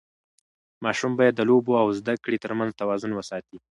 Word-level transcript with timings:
ماشوم 0.83 1.11
باید 1.19 1.33
د 1.37 1.41
لوبو 1.49 1.71
او 1.81 1.87
زده 1.99 2.13
کړې 2.23 2.37
ترمنځ 2.43 2.71
توازن 2.81 3.11
وساتي. 3.15 3.57